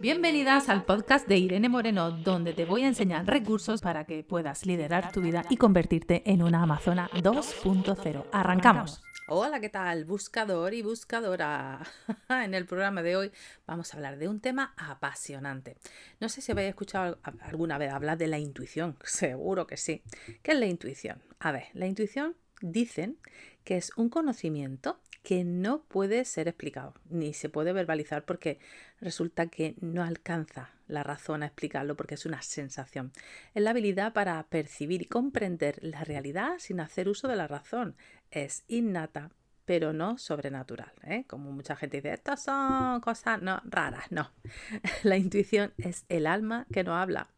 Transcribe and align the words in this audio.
Bienvenidas 0.00 0.68
al 0.68 0.84
podcast 0.84 1.26
de 1.26 1.38
Irene 1.38 1.68
Moreno, 1.68 2.12
donde 2.12 2.52
te 2.52 2.64
voy 2.64 2.84
a 2.84 2.86
enseñar 2.86 3.26
recursos 3.26 3.80
para 3.80 4.04
que 4.04 4.22
puedas 4.22 4.64
liderar 4.64 5.10
tu 5.10 5.20
vida 5.20 5.44
y 5.50 5.56
convertirte 5.56 6.22
en 6.24 6.44
una 6.44 6.62
Amazona 6.62 7.10
2.0. 7.14 8.26
Arrancamos. 8.30 9.02
Hola, 9.26 9.58
¿qué 9.58 9.68
tal? 9.68 10.04
Buscador 10.04 10.72
y 10.72 10.82
buscadora. 10.82 11.80
en 12.28 12.54
el 12.54 12.64
programa 12.64 13.02
de 13.02 13.16
hoy 13.16 13.32
vamos 13.66 13.92
a 13.92 13.96
hablar 13.96 14.18
de 14.18 14.28
un 14.28 14.38
tema 14.38 14.72
apasionante. 14.76 15.76
No 16.20 16.28
sé 16.28 16.42
si 16.42 16.52
habéis 16.52 16.68
escuchado 16.68 17.18
alguna 17.40 17.76
vez 17.76 17.92
hablar 17.92 18.18
de 18.18 18.28
la 18.28 18.38
intuición, 18.38 18.96
seguro 19.02 19.66
que 19.66 19.76
sí. 19.76 20.04
¿Qué 20.44 20.52
es 20.52 20.60
la 20.60 20.66
intuición? 20.66 21.20
A 21.40 21.50
ver, 21.50 21.64
la 21.72 21.86
intuición 21.86 22.36
dicen 22.60 23.18
que 23.64 23.76
es 23.76 23.92
un 23.96 24.08
conocimiento 24.08 25.00
que 25.22 25.44
no 25.44 25.82
puede 25.82 26.24
ser 26.24 26.48
explicado 26.48 26.94
ni 27.10 27.34
se 27.34 27.48
puede 27.48 27.72
verbalizar 27.72 28.24
porque 28.24 28.58
resulta 29.00 29.48
que 29.48 29.74
no 29.80 30.02
alcanza 30.02 30.70
la 30.86 31.02
razón 31.02 31.42
a 31.42 31.46
explicarlo 31.46 31.96
porque 31.96 32.14
es 32.14 32.24
una 32.24 32.40
sensación. 32.40 33.12
Es 33.54 33.62
la 33.62 33.70
habilidad 33.70 34.12
para 34.12 34.42
percibir 34.48 35.02
y 35.02 35.06
comprender 35.06 35.78
la 35.82 36.02
realidad 36.04 36.54
sin 36.58 36.80
hacer 36.80 37.08
uso 37.08 37.28
de 37.28 37.36
la 37.36 37.46
razón. 37.46 37.94
Es 38.30 38.64
innata, 38.68 39.30
pero 39.66 39.92
no 39.92 40.16
sobrenatural. 40.16 40.92
¿eh? 41.04 41.24
Como 41.26 41.52
mucha 41.52 41.76
gente 41.76 41.98
dice, 41.98 42.14
estas 42.14 42.42
son 42.42 43.00
cosas 43.00 43.42
no, 43.42 43.60
raras. 43.64 44.10
No, 44.10 44.32
la 45.02 45.18
intuición 45.18 45.74
es 45.76 46.06
el 46.08 46.26
alma 46.26 46.66
que 46.72 46.84
no 46.84 46.96
habla. 46.96 47.28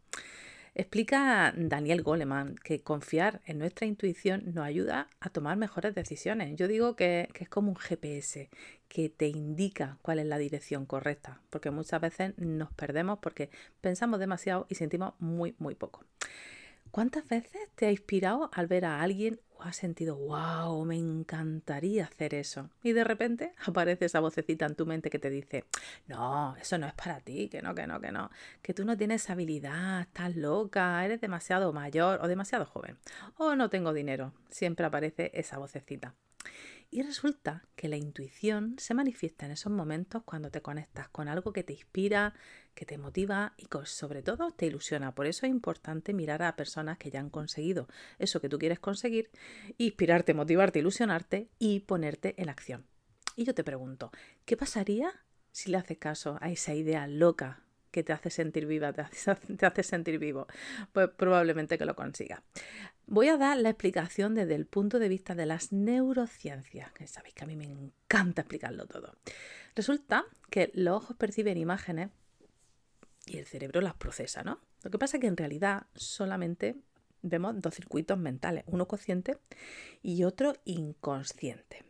Explica 0.74 1.52
Daniel 1.56 2.02
Goleman 2.02 2.54
que 2.54 2.82
confiar 2.82 3.40
en 3.44 3.58
nuestra 3.58 3.86
intuición 3.86 4.54
nos 4.54 4.64
ayuda 4.64 5.08
a 5.18 5.28
tomar 5.28 5.56
mejores 5.56 5.94
decisiones. 5.96 6.54
Yo 6.56 6.68
digo 6.68 6.94
que, 6.94 7.28
es 7.34 7.48
como 7.48 7.70
un 7.70 7.76
GPS 7.76 8.48
que 8.88 9.08
te 9.08 9.26
indica 9.26 9.98
cuál 10.02 10.20
es 10.20 10.26
la 10.26 10.38
dirección 10.38 10.86
correcta, 10.86 11.40
porque 11.50 11.72
muchas 11.72 12.00
veces 12.00 12.34
nos 12.38 12.72
perdemos 12.72 13.18
porque 13.18 13.50
pensamos 13.80 14.20
demasiado 14.20 14.66
y 14.68 14.76
sentimos 14.76 15.14
muy, 15.18 15.56
muy 15.58 15.74
poco. 15.74 16.04
¿Cuántas 16.90 17.28
veces 17.28 17.68
te 17.76 17.86
ha 17.86 17.90
inspirado 17.92 18.50
al 18.52 18.66
ver 18.66 18.84
a 18.84 19.00
alguien 19.00 19.40
o 19.54 19.62
has 19.62 19.76
sentido, 19.76 20.16
wow, 20.16 20.84
me 20.84 20.96
encantaría 20.96 22.04
hacer 22.04 22.34
eso? 22.34 22.68
Y 22.82 22.92
de 22.92 23.04
repente 23.04 23.52
aparece 23.64 24.06
esa 24.06 24.18
vocecita 24.18 24.66
en 24.66 24.74
tu 24.74 24.86
mente 24.86 25.08
que 25.08 25.20
te 25.20 25.30
dice, 25.30 25.64
no, 26.08 26.56
eso 26.56 26.78
no 26.78 26.88
es 26.88 26.94
para 26.94 27.20
ti, 27.20 27.48
que 27.48 27.62
no, 27.62 27.76
que 27.76 27.86
no, 27.86 28.00
que 28.00 28.10
no, 28.10 28.30
que 28.60 28.74
tú 28.74 28.84
no 28.84 28.96
tienes 28.96 29.30
habilidad, 29.30 30.00
estás 30.00 30.34
loca, 30.34 31.04
eres 31.04 31.20
demasiado 31.20 31.72
mayor 31.72 32.18
o 32.22 32.26
demasiado 32.26 32.66
joven, 32.66 32.98
o 33.36 33.54
no 33.54 33.70
tengo 33.70 33.92
dinero. 33.92 34.32
Siempre 34.50 34.84
aparece 34.84 35.30
esa 35.34 35.58
vocecita. 35.58 36.16
Y 36.92 37.02
resulta 37.02 37.62
que 37.76 37.88
la 37.88 37.96
intuición 37.96 38.74
se 38.78 38.94
manifiesta 38.94 39.46
en 39.46 39.52
esos 39.52 39.70
momentos 39.70 40.24
cuando 40.24 40.50
te 40.50 40.60
conectas 40.60 41.08
con 41.08 41.28
algo 41.28 41.52
que 41.52 41.62
te 41.62 41.72
inspira, 41.72 42.34
que 42.74 42.86
te 42.86 42.98
motiva 42.98 43.54
y 43.56 43.68
sobre 43.84 44.22
todo 44.22 44.50
te 44.50 44.66
ilusiona. 44.66 45.14
Por 45.14 45.26
eso 45.26 45.46
es 45.46 45.50
importante 45.50 46.12
mirar 46.12 46.42
a 46.42 46.56
personas 46.56 46.98
que 46.98 47.10
ya 47.10 47.20
han 47.20 47.30
conseguido 47.30 47.88
eso 48.18 48.40
que 48.40 48.48
tú 48.48 48.58
quieres 48.58 48.78
conseguir, 48.78 49.30
inspirarte, 49.78 50.34
motivarte, 50.34 50.78
ilusionarte 50.78 51.48
y 51.58 51.80
ponerte 51.80 52.34
en 52.40 52.48
acción. 52.48 52.86
Y 53.36 53.44
yo 53.44 53.54
te 53.54 53.64
pregunto, 53.64 54.10
¿qué 54.44 54.56
pasaría 54.56 55.12
si 55.52 55.70
le 55.70 55.78
haces 55.78 55.98
caso 55.98 56.38
a 56.40 56.50
esa 56.50 56.74
idea 56.74 57.06
loca 57.06 57.64
que 57.90 58.02
te 58.02 58.12
hace 58.12 58.30
sentir 58.30 58.66
viva, 58.66 58.92
te 58.92 59.02
hace, 59.02 59.82
sentir 59.82 60.18
vivo, 60.18 60.46
pues 60.92 61.08
probablemente 61.10 61.78
que 61.78 61.84
lo 61.84 61.96
consiga. 61.96 62.42
Voy 63.06 63.28
a 63.28 63.36
dar 63.36 63.56
la 63.58 63.70
explicación 63.70 64.34
desde 64.34 64.54
el 64.54 64.66
punto 64.66 64.98
de 64.98 65.08
vista 65.08 65.34
de 65.34 65.46
las 65.46 65.72
neurociencias, 65.72 66.92
que 66.92 67.06
sabéis 67.06 67.34
que 67.34 67.44
a 67.44 67.46
mí 67.46 67.56
me 67.56 67.64
encanta 67.64 68.42
explicarlo 68.42 68.86
todo. 68.86 69.16
Resulta 69.74 70.24
que 70.50 70.70
los 70.74 70.96
ojos 70.96 71.16
perciben 71.16 71.58
imágenes 71.58 72.10
y 73.26 73.38
el 73.38 73.46
cerebro 73.46 73.80
las 73.80 73.94
procesa, 73.94 74.42
¿no? 74.42 74.60
Lo 74.82 74.90
que 74.90 74.98
pasa 74.98 75.16
es 75.16 75.20
que 75.20 75.26
en 75.26 75.36
realidad 75.36 75.86
solamente 75.94 76.76
vemos 77.22 77.60
dos 77.60 77.74
circuitos 77.74 78.18
mentales, 78.18 78.64
uno 78.66 78.88
consciente 78.88 79.38
y 80.02 80.24
otro 80.24 80.54
inconsciente. 80.64 81.84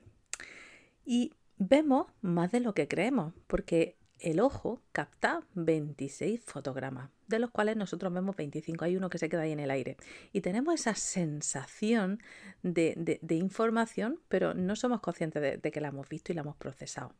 Y 1.04 1.34
vemos 1.56 2.06
más 2.20 2.50
de 2.50 2.60
lo 2.60 2.74
que 2.74 2.88
creemos, 2.88 3.34
porque 3.46 3.96
el 4.22 4.40
ojo 4.40 4.82
capta 4.92 5.42
26 5.54 6.40
fotogramas, 6.42 7.10
de 7.26 7.38
los 7.38 7.50
cuales 7.50 7.76
nosotros 7.76 8.12
vemos 8.12 8.36
25. 8.36 8.84
Hay 8.84 8.96
uno 8.96 9.10
que 9.10 9.18
se 9.18 9.28
queda 9.28 9.42
ahí 9.42 9.52
en 9.52 9.60
el 9.60 9.70
aire. 9.70 9.96
Y 10.32 10.40
tenemos 10.40 10.74
esa 10.74 10.94
sensación 10.94 12.20
de, 12.62 13.18
información, 13.30 14.20
pero 14.28 14.54
no 14.54 14.76
somos 14.76 15.00
conscientes 15.00 15.42
de, 15.42 15.56
de, 15.56 15.70
que 15.70 15.80
la 15.80 15.88
hemos 15.88 16.08
visto 16.08 16.32
y 16.32 16.34
la 16.34 16.42
hemos 16.42 16.56
procesado. 16.56 17.14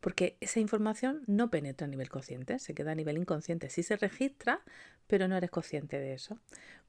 Porque 0.00 0.36
esa 0.40 0.60
información 0.60 1.22
no 1.26 1.50
penetra 1.50 1.86
a 1.86 1.90
nivel 1.90 2.10
consciente, 2.10 2.58
se 2.58 2.74
queda 2.74 2.92
a 2.92 2.94
nivel 2.94 3.16
inconsciente. 3.16 3.70
Sí 3.70 3.82
se 3.82 3.96
registra, 3.96 4.60
pero 5.06 5.28
no 5.28 5.36
eres 5.36 5.50
consciente 5.50 5.98
de 5.98 6.14
eso. 6.14 6.38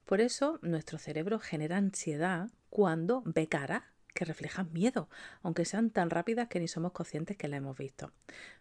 Por 0.04 0.20
eso 0.20 0.58
nuestro 0.62 0.98
cerebro 0.98 1.38
genera 1.38 1.76
ansiedad 1.76 2.50
cuando 2.70 3.22
ve 3.24 3.48
cara 3.48 3.92
que 4.16 4.24
reflejan 4.24 4.72
miedo, 4.72 5.08
aunque 5.42 5.64
sean 5.64 5.90
tan 5.90 6.10
rápidas 6.10 6.48
que 6.48 6.58
ni 6.58 6.66
somos 6.66 6.90
conscientes 6.90 7.36
que 7.36 7.46
la 7.46 7.58
hemos 7.58 7.78
visto. 7.78 8.10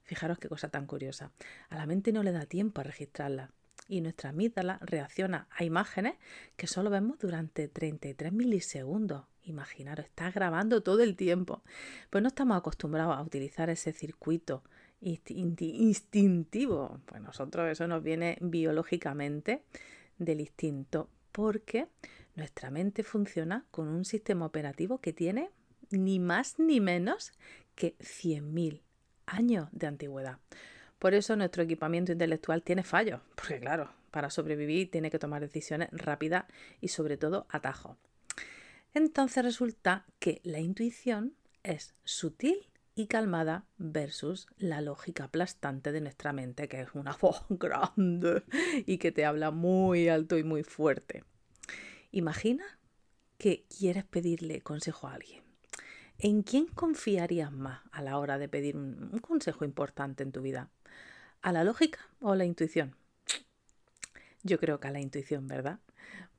Fijaros 0.04 0.38
qué 0.38 0.50
cosa 0.50 0.70
tan 0.70 0.86
curiosa. 0.86 1.32
A 1.70 1.78
la 1.78 1.88
mente 1.88 2.12
no 2.12 2.22
le 2.22 2.32
da 2.32 2.46
tiempo 2.46 2.82
a 2.82 2.84
registrarla 2.84 3.50
y 3.88 4.02
nuestra 4.02 4.32
amígdala 4.32 4.80
reacciona 4.82 5.48
a 5.52 5.64
imágenes 5.64 6.16
que 6.58 6.68
solo 6.68 6.90
vemos 6.90 7.20
durante 7.20 7.68
33 7.68 8.34
milisegundos. 8.34 9.26
Imaginaros, 9.44 10.06
está 10.06 10.32
grabando 10.32 10.82
todo 10.82 11.04
el 11.04 11.16
tiempo. 11.16 11.64
Pues 12.10 12.22
no 12.22 12.28
estamos 12.28 12.58
acostumbrados 12.58 13.16
a 13.16 13.22
utilizar 13.22 13.70
ese 13.70 13.94
circuito 13.94 14.64
instintivo. 15.00 17.00
Pues 17.06 17.22
nosotros 17.22 17.70
eso 17.70 17.88
nos 17.88 18.04
viene 18.04 18.38
biológicamente 18.42 19.64
del 20.18 20.42
instinto 20.42 21.10
porque 21.32 21.88
nuestra 22.35 22.69
mente 22.69 23.03
funciona 23.03 23.66
con 23.72 23.88
un 23.88 24.06
sistema 24.06 24.46
operativo 24.46 25.00
que 25.00 25.13
tiene 25.13 25.50
ni 25.90 26.19
más 26.19 26.59
ni 26.59 26.79
menos 26.79 27.31
que 27.75 27.97
100.000 28.00 28.81
años 29.25 29.69
de 29.72 29.88
antigüedad. 29.88 30.40
Por 31.00 31.13
eso 31.13 31.35
nuestro 31.35 31.63
equipamiento 31.63 32.12
intelectual 32.12 32.63
tiene 32.63 32.84
fallos, 32.84 33.22
porque 33.35 33.59
claro, 33.59 33.91
para 34.12 34.29
sobrevivir 34.29 34.90
tiene 34.90 35.12
que 35.12 35.19
tomar 35.19 35.41
decisiones 35.41 35.90
rápidas 35.91 36.45
y 36.81 36.88
sobre 36.88 37.18
todo 37.18 37.47
atajos. 37.50 37.97
Entonces 38.94 39.44
resulta 39.44 40.06
que 40.19 40.40
la 40.44 40.59
intuición 40.59 41.35
es 41.63 41.94
sutil 42.06 42.69
y 42.95 43.07
calmada 43.07 43.66
versus 43.78 44.47
la 44.57 44.79
lógica 44.79 45.25
aplastante 45.25 45.91
de 45.91 46.00
nuestra 46.00 46.31
mente, 46.31 46.69
que 46.69 46.79
es 46.79 46.95
una 46.95 47.13
voz 47.19 47.44
grande 47.50 48.44
y 48.85 48.97
que 48.97 49.12
te 49.12 49.25
habla 49.25 49.51
muy 49.51 50.07
alto 50.07 50.38
y 50.38 50.44
muy 50.44 50.63
fuerte. 50.63 51.24
Imagina 52.16 52.64
que 53.38 53.66
quieres 53.68 54.06
pedirle 54.06 54.62
consejo 54.62 55.09
a 55.09 55.16
alguien. 55.16 55.44
¿En 56.18 56.44
quién 56.44 56.66
confiarías 56.68 57.52
más 57.52 57.81
a 57.92 58.02
la 58.02 58.18
hora 58.18 58.38
de 58.38 58.48
pedir 58.48 58.78
un, 58.78 59.20
consejo 59.20 59.66
importante 59.66 60.24
en 60.24 60.31
tu 60.31 60.42
vida? 60.42 60.70
¿A 61.42 61.52
la 61.52 61.66
lógica 61.66 62.00
o 62.22 62.31
a 62.31 62.38
la 62.38 62.46
intuición? 62.46 62.96
Yo 64.44 64.58
creo 64.59 64.80
que 64.80 64.88
a 64.88 64.92
la 64.92 65.02
intuición, 65.02 65.50
¿verdad? 65.50 65.80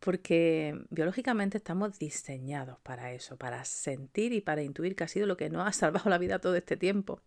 Porque 0.00 0.82
biológicamente 0.88 1.58
estamos 1.58 1.98
diseñados 1.98 2.78
para 2.78 3.12
eso, 3.12 3.36
para 3.36 3.62
sentir 3.66 4.32
y 4.32 4.40
para 4.40 4.62
intuir 4.62 4.96
que 4.96 5.04
ha 5.04 5.08
sido 5.08 5.26
lo 5.26 5.36
que 5.36 5.50
nos 5.50 5.68
ha 5.68 5.72
salvado 5.78 6.08
la 6.08 6.16
vida 6.16 6.38
todo 6.38 6.56
este 6.56 6.78
tiempo. 6.78 7.20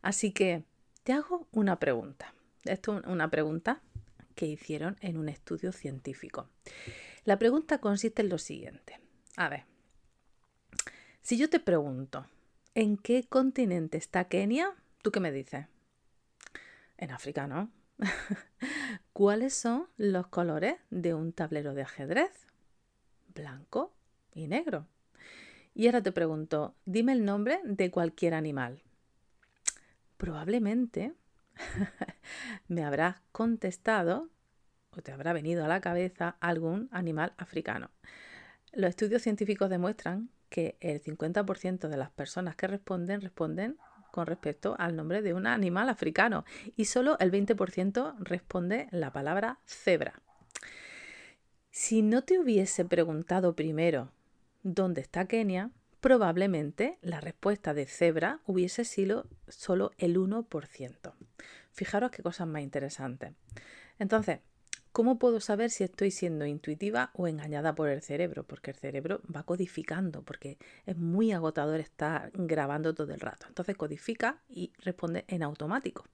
Así 0.00 0.30
que 0.30 0.62
te 1.02 1.12
hago 1.12 1.48
una 1.50 1.80
pregunta. 1.80 2.34
Esto 2.62 3.00
es 3.00 3.06
una 3.06 3.30
pregunta 3.30 3.82
que 4.36 4.46
hicieron 4.46 4.96
en 5.00 5.16
un 5.16 5.28
estudio 5.28 5.72
científico. 5.72 6.48
La 7.24 7.38
pregunta 7.38 7.78
consiste 7.78 8.22
en 8.22 8.28
lo 8.28 8.38
siguiente. 8.38 9.00
A 9.36 9.48
ver, 9.48 9.64
si 11.22 11.38
yo 11.38 11.48
te 11.48 11.58
pregunto, 11.58 12.26
¿en 12.74 12.98
qué 12.98 13.24
continente 13.26 13.96
está 13.96 14.28
Kenia? 14.28 14.74
¿Tú 15.02 15.10
qué 15.10 15.20
me 15.20 15.32
dices? 15.32 15.66
En 16.98 17.10
África, 17.10 17.46
¿no? 17.46 17.70
¿Cuáles 19.14 19.54
son 19.54 19.88
los 19.96 20.26
colores 20.26 20.76
de 20.90 21.14
un 21.14 21.32
tablero 21.32 21.72
de 21.72 21.82
ajedrez? 21.82 22.46
Blanco 23.34 23.94
y 24.34 24.46
negro. 24.46 24.86
Y 25.74 25.86
ahora 25.86 26.02
te 26.02 26.12
pregunto, 26.12 26.74
dime 26.84 27.12
el 27.12 27.24
nombre 27.24 27.60
de 27.64 27.90
cualquier 27.90 28.34
animal. 28.34 28.82
Probablemente 30.18 31.14
me 32.68 32.84
habrás 32.84 33.16
contestado 33.32 34.28
o 34.96 35.02
te 35.02 35.12
habrá 35.12 35.32
venido 35.32 35.64
a 35.64 35.68
la 35.68 35.80
cabeza 35.80 36.36
algún 36.40 36.88
animal 36.92 37.32
africano. 37.36 37.90
Los 38.72 38.90
estudios 38.90 39.22
científicos 39.22 39.70
demuestran 39.70 40.30
que 40.48 40.76
el 40.80 41.02
50% 41.02 41.88
de 41.88 41.96
las 41.96 42.10
personas 42.10 42.56
que 42.56 42.66
responden 42.66 43.20
responden 43.20 43.76
con 44.10 44.26
respecto 44.26 44.76
al 44.78 44.94
nombre 44.94 45.22
de 45.22 45.34
un 45.34 45.46
animal 45.46 45.88
africano 45.88 46.44
y 46.76 46.84
solo 46.84 47.18
el 47.18 47.32
20% 47.32 48.14
responde 48.20 48.86
la 48.92 49.12
palabra 49.12 49.58
cebra. 49.64 50.22
Si 51.72 52.02
no 52.02 52.22
te 52.22 52.38
hubiese 52.38 52.84
preguntado 52.84 53.56
primero 53.56 54.12
dónde 54.62 55.00
está 55.00 55.26
Kenia, 55.26 55.72
probablemente 56.00 56.98
la 57.02 57.20
respuesta 57.20 57.74
de 57.74 57.86
cebra 57.86 58.40
hubiese 58.46 58.84
sido 58.84 59.26
solo 59.48 59.90
el 59.98 60.16
1%. 60.16 61.12
Fijaros 61.72 62.10
qué 62.12 62.22
cosas 62.22 62.46
más 62.46 62.62
interesantes. 62.62 63.32
Entonces, 63.98 64.38
¿cómo 64.94 65.18
puedo 65.18 65.40
saber 65.40 65.70
si 65.70 65.82
estoy 65.82 66.12
siendo 66.12 66.46
intuitiva 66.46 67.10
o 67.14 67.26
engañada 67.26 67.74
por 67.74 67.88
el 67.88 68.00
cerebro? 68.00 68.44
Porque 68.44 68.70
el 68.70 68.76
cerebro 68.76 69.20
va 69.24 69.42
codificando, 69.42 70.22
porque 70.22 70.56
es 70.86 70.96
muy 70.96 71.32
agotador 71.32 71.80
estar 71.80 72.30
grabando 72.32 72.94
todo 72.94 73.12
el 73.12 73.18
rato. 73.18 73.46
Entonces 73.48 73.76
codifica 73.76 74.40
y 74.48 74.72
responde 74.78 75.24
en 75.26 75.42
automático. 75.42 76.04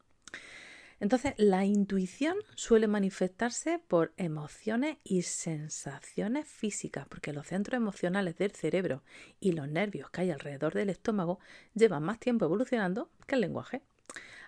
Entonces, 0.99 1.35
la 1.37 1.67
intuición 1.67 2.37
suele 2.55 2.89
manifestarse 2.89 3.81
por 3.87 4.15
emociones 4.17 4.97
y 5.05 5.23
sensaciones 5.23 6.49
físicas, 6.49 7.07
porque 7.07 7.35
los 7.35 7.49
centros 7.49 7.77
emocionales 7.77 8.39
del 8.39 8.53
cerebro 8.53 9.03
y 9.41 9.53
los 9.53 9.69
nervios 9.69 10.09
que 10.09 10.23
hay 10.23 10.31
alrededor 10.31 10.73
del 10.73 10.89
estómago 10.89 11.39
llevan 11.75 12.03
más 12.03 12.19
tiempo 12.19 12.47
evolucionando 12.47 13.11
que 13.27 13.35
el 13.35 13.43
lenguaje. 13.43 13.83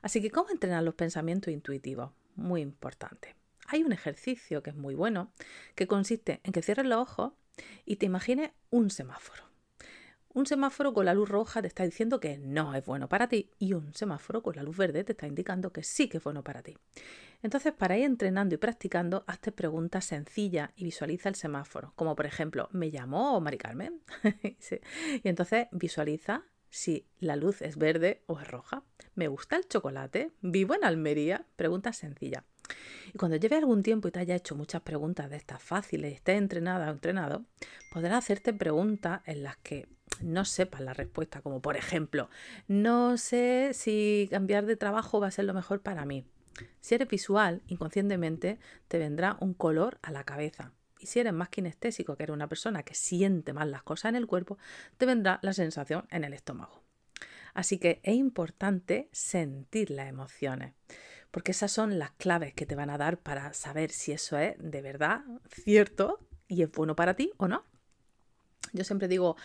Así 0.01 0.23
que, 0.23 0.31
¿cómo 0.31 0.51
entrenar 0.51 0.83
los 0.83 0.95
pensamientos 0.95 1.53
intuitivos? 1.53 2.13
Muy 2.35 2.63
importante. 2.63 3.42
Hay 3.67 3.83
un 3.83 3.93
ejercicio 3.93 4.63
que 4.63 4.71
es 4.71 4.77
muy 4.77 4.95
bueno, 4.95 5.33
que 5.75 5.87
consiste 5.87 6.41
en 6.45 6.53
que 6.53 6.63
cierres 6.63 6.87
los 6.87 6.99
ojos 6.99 7.33
y 7.85 7.97
te 7.97 8.07
imagines 8.07 8.51
un 8.71 8.91
semáforo. 8.91 9.53
Un 10.35 10.47
semáforo 10.47 10.95
con 10.95 11.05
la 11.05 11.13
luz 11.13 11.29
roja 11.29 11.61
te 11.61 11.69
está 11.69 11.85
diciendo 11.85 12.19
que 12.19 12.39
no 12.39 12.75
es 12.75 12.87
bueno 12.87 13.07
para 13.07 13.29
ti 13.29 13.51
y 13.59 13.75
un 13.75 13.93
semáforo 13.93 14.43
con 14.43 14.57
la 14.57 14.63
luz 14.63 14.79
verde 14.79 15.05
te 15.05 15.13
está 15.13 15.27
indicando 15.27 15.75
que 15.75 15.83
sí 15.83 16.09
que 16.09 16.17
es 16.17 16.25
bueno 16.25 16.43
para 16.43 16.63
ti. 16.63 16.79
Entonces, 17.43 17.75
para 17.75 17.99
ir 17.99 18.05
entrenando 18.05 18.55
y 18.55 18.59
practicando, 18.59 19.25
hazte 19.27 19.53
preguntas 19.53 20.07
sencillas 20.07 20.71
y 20.75 20.85
visualiza 20.85 21.29
el 21.29 21.35
semáforo, 21.35 21.93
como 21.97 22.17
por 22.17 22.25
ejemplo, 22.25 22.69
¿me 22.73 22.91
llamó 22.91 23.41
Mari 23.41 23.59
Carmen? 23.59 24.01
Y 25.23 25.29
entonces 25.29 25.67
visualiza 25.71 26.45
si 26.71 27.07
la 27.19 27.37
luz 27.37 27.61
es 27.61 27.77
verde 27.77 28.23
o 28.27 28.41
es 28.41 28.49
roja. 28.49 28.85
¿Me 29.15 29.29
gusta 29.29 29.57
el 29.57 29.69
chocolate? 29.69 30.33
¿Vivo 30.41 30.75
en 30.75 30.85
Almería? 30.85 31.47
Pregunta 31.57 31.93
sencilla. 31.93 32.47
Y 33.13 33.19
cuando 33.19 33.37
lleve 33.37 33.57
algún 33.57 33.83
tiempo 33.83 34.09
y 34.09 34.11
te 34.11 34.21
haya 34.21 34.35
hecho 34.35 34.55
muchas 34.55 34.83
preguntas 34.83 35.31
de 35.31 35.37
estas 35.37 35.63
fáciles, 35.63 36.15
estés 36.15 36.39
entrenada 36.39 36.89
o 36.89 36.93
entrenado, 36.93 37.45
podrás 37.93 38.25
hacerte 38.25 38.53
preguntas 38.53 39.21
en 39.27 39.43
las 39.43 39.57
que 39.59 39.89
no 40.21 40.45
sepas 40.45 40.81
la 40.81 40.95
respuesta, 40.95 41.41
como 41.41 41.61
por 41.61 41.77
ejemplo, 41.77 42.29
no 42.69 43.17
sé 43.17 43.71
si 43.75 44.29
cambiar 44.31 44.67
de 44.67 44.77
trabajo 44.77 45.21
va 45.21 45.29
a 45.29 45.33
ser 45.33 45.45
lo 45.45 45.55
mejor 45.55 45.81
para 45.81 46.05
mí. 46.05 46.25
Si 46.81 46.95
eres 46.95 47.09
visual, 47.09 47.63
inconscientemente 47.67 48.59
te 48.89 48.99
vendrá 48.99 49.37
un 49.41 49.55
color 49.55 49.99
a 50.03 50.13
la 50.13 50.25
cabeza. 50.25 50.73
Y 51.01 51.07
si 51.07 51.19
eres 51.19 51.33
más 51.33 51.49
kinestésico, 51.49 52.17
que 52.17 52.23
eres 52.23 52.35
una 52.35 52.49
persona 52.49 52.85
que 52.85 52.95
siente 52.95 53.53
más 53.53 53.67
las 53.67 53.83
cosas 53.83 54.11
en 54.11 54.17
el 54.17 54.27
cuerpo, 54.27 54.59
te 54.99 55.07
vendrá 55.07 55.41
la 55.43 55.53
sensación 55.53 56.07
en 56.11 56.25
el 56.25 56.33
estómago. 56.33 56.83
Así 57.55 57.79
que 57.79 58.01
es 58.03 58.15
importante 58.15 59.09
sentir 59.13 59.91
las 59.91 60.09
emociones, 60.09 60.75
porque 61.33 61.51
esas 61.51 61.73
son 61.73 61.99
las 61.99 62.13
claves 62.13 62.55
que 62.55 62.67
te 62.67 62.77
van 62.77 62.91
a 62.91 62.99
dar 62.99 63.19
para 63.19 63.53
saber 63.55 63.91
si 63.91 64.13
eso 64.13 64.39
es 64.39 64.55
de 64.59 64.83
verdad 64.83 65.23
cierto 65.51 66.21
y 66.47 66.63
es 66.63 66.71
bueno 66.71 66.95
para 66.95 67.15
ti 67.15 67.33
o 67.39 67.49
no. 67.49 67.65
Yo 68.73 68.85
siempre 68.85 69.09
digo, 69.09 69.37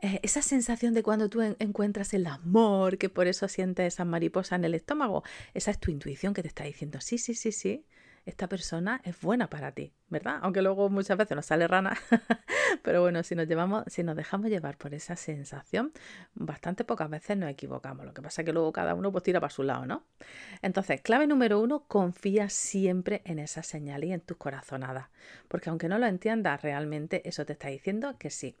eh, 0.00 0.20
esa 0.22 0.42
sensación 0.42 0.94
de 0.94 1.02
cuando 1.02 1.30
tú 1.30 1.40
encuentras 1.40 2.12
el 2.12 2.26
amor, 2.26 2.98
que 2.98 3.08
por 3.08 3.26
eso 3.26 3.48
sientes 3.48 3.94
esas 3.94 4.06
mariposas 4.06 4.58
en 4.58 4.64
el 4.64 4.74
estómago, 4.74 5.24
esa 5.54 5.70
es 5.70 5.78
tu 5.78 5.90
intuición 5.90 6.34
que 6.34 6.42
te 6.42 6.48
está 6.48 6.64
diciendo, 6.64 7.00
sí, 7.00 7.18
sí, 7.18 7.34
sí, 7.34 7.50
sí, 7.50 7.86
esta 8.28 8.46
persona 8.46 9.00
es 9.04 9.18
buena 9.20 9.48
para 9.48 9.72
ti, 9.72 9.94
¿verdad? 10.08 10.38
Aunque 10.42 10.60
luego 10.60 10.90
muchas 10.90 11.16
veces 11.16 11.34
nos 11.34 11.46
sale 11.46 11.66
rana, 11.66 11.96
pero 12.82 13.00
bueno, 13.00 13.22
si 13.22 13.34
nos 13.34 13.48
llevamos, 13.48 13.84
si 13.86 14.02
nos 14.02 14.16
dejamos 14.16 14.50
llevar 14.50 14.76
por 14.76 14.92
esa 14.92 15.16
sensación, 15.16 15.92
bastante 16.34 16.84
pocas 16.84 17.08
veces 17.08 17.38
nos 17.38 17.50
equivocamos. 17.50 18.04
Lo 18.04 18.12
que 18.12 18.20
pasa 18.20 18.42
es 18.42 18.46
que 18.46 18.52
luego 18.52 18.70
cada 18.70 18.94
uno 18.94 19.10
pues 19.10 19.24
tira 19.24 19.40
para 19.40 19.50
su 19.50 19.62
lado, 19.62 19.86
¿no? 19.86 20.04
Entonces, 20.60 21.00
clave 21.00 21.26
número 21.26 21.58
uno, 21.58 21.84
confía 21.88 22.50
siempre 22.50 23.22
en 23.24 23.38
esa 23.38 23.62
señal 23.62 24.04
y 24.04 24.12
en 24.12 24.20
tus 24.20 24.36
corazonadas, 24.36 25.08
porque 25.48 25.70
aunque 25.70 25.88
no 25.88 25.98
lo 25.98 26.06
entiendas 26.06 26.60
realmente, 26.60 27.26
eso 27.26 27.46
te 27.46 27.54
está 27.54 27.68
diciendo 27.68 28.16
que 28.18 28.28
sí. 28.28 28.56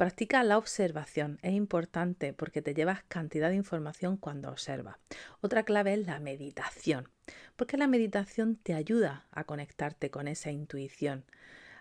Practica 0.00 0.42
la 0.44 0.56
observación, 0.56 1.38
es 1.42 1.52
importante 1.52 2.32
porque 2.32 2.62
te 2.62 2.72
llevas 2.72 3.02
cantidad 3.02 3.50
de 3.50 3.56
información 3.56 4.16
cuando 4.16 4.48
observas. 4.48 4.96
Otra 5.42 5.64
clave 5.64 5.92
es 5.92 6.06
la 6.06 6.18
meditación, 6.20 7.10
porque 7.54 7.76
la 7.76 7.86
meditación 7.86 8.56
te 8.56 8.72
ayuda 8.72 9.26
a 9.30 9.44
conectarte 9.44 10.10
con 10.10 10.26
esa 10.26 10.50
intuición, 10.50 11.26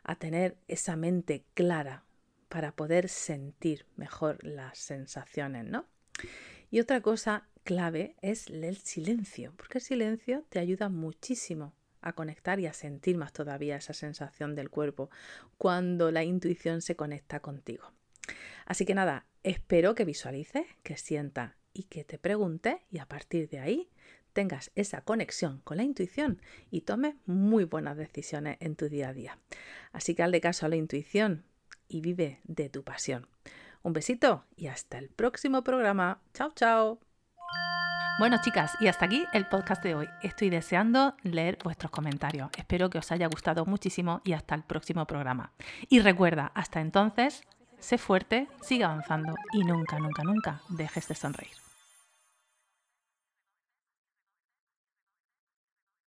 a 0.04 0.16
tener 0.16 0.58
esa 0.68 0.98
mente 0.98 1.46
clara 1.54 2.04
para 2.50 2.74
poder 2.74 3.08
sentir 3.08 3.86
mejor 3.96 4.44
las 4.44 4.78
sensaciones, 4.78 5.64
¿no? 5.64 5.86
Y 6.72 6.82
otra 6.82 7.00
cosa 7.00 7.48
clave 7.64 8.18
es 8.22 8.50
el 8.50 8.76
silencio, 8.76 9.54
porque 9.56 9.78
el 9.78 9.84
silencio 9.86 10.44
te 10.50 10.60
ayuda 10.60 10.90
muchísimo 10.90 11.74
a 12.02 12.12
conectar 12.12 12.60
y 12.60 12.66
a 12.66 12.74
sentir 12.74 13.16
más 13.16 13.32
todavía 13.32 13.78
esa 13.78 13.94
sensación 13.94 14.56
del 14.56 14.70
cuerpo 14.70 15.10
cuando 15.58 16.12
la 16.12 16.26
intuición 16.26 16.82
se 16.82 16.98
conecta 16.98 17.40
contigo. 17.40 17.94
Así 18.66 18.86
que 18.86 18.96
nada, 18.96 19.26
espero 19.44 19.96
que 19.96 20.06
visualices, 20.06 20.66
que 20.84 20.98
sientas 20.98 21.54
y 21.74 21.84
que 21.84 22.04
te 22.04 22.18
preguntes 22.18 22.78
y 22.92 23.00
a 23.00 23.06
partir 23.06 23.50
de 23.50 23.60
ahí 23.60 23.90
tengas 24.34 24.72
esa 24.76 25.02
conexión 25.02 25.62
con 25.64 25.78
la 25.78 25.84
intuición 25.84 26.42
y 26.72 26.82
tomes 26.82 27.16
muy 27.26 27.64
buenas 27.64 27.98
decisiones 27.98 28.58
en 28.60 28.76
tu 28.76 28.90
día 28.90 29.10
a 29.10 29.14
día. 29.14 29.40
Así 29.92 30.16
que 30.16 30.24
hazle 30.24 30.42
caso 30.42 30.66
a 30.66 30.70
la 30.70 30.76
intuición 30.76 31.46
y 31.88 32.02
vive 32.02 32.40
de 32.44 32.70
tu 32.70 32.84
pasión. 32.84 33.28
Un 33.82 33.94
besito 33.94 34.46
y 34.56 34.68
hasta 34.68 34.98
el 34.98 35.10
próximo 35.10 35.64
programa. 35.64 36.22
Chao, 36.34 36.52
chao. 36.56 37.00
Bueno, 38.20 38.38
chicas, 38.42 38.74
y 38.82 38.88
hasta 38.88 39.06
aquí 39.06 39.26
el 39.32 39.48
podcast 39.48 39.82
de 39.82 39.96
hoy. 39.96 40.08
Estoy 40.22 40.50
deseando 40.50 41.16
leer 41.24 41.58
vuestros 41.64 41.90
comentarios. 41.90 42.50
Espero 42.58 42.90
que 42.90 42.98
os 42.98 43.12
haya 43.14 43.28
gustado 43.28 43.66
muchísimo 43.66 44.22
y 44.26 44.34
hasta 44.34 44.56
el 44.56 44.64
próximo 44.64 45.08
programa. 45.08 45.54
Y 45.88 46.02
recuerda, 46.02 46.52
hasta 46.54 46.82
entonces, 46.82 47.44
sé 47.80 47.98
fuerte, 47.98 48.48
sigue 48.62 48.84
avanzando 48.84 49.36
y 49.54 49.64
nunca, 49.64 50.00
nunca, 50.00 50.24
nunca 50.24 50.62
dejes 50.70 51.08
de 51.08 51.16
sonreír. 51.16 51.69